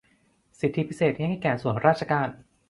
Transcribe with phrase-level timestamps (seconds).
[0.59, 2.29] สิทธิพิเศษที่ให้แก่ส่วนราชการ